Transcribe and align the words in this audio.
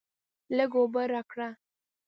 لږ 0.57 0.71
اوبه 0.79 1.01
راکړه. 1.11 1.49